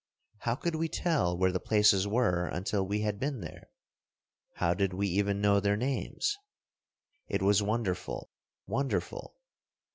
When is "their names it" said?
5.59-7.43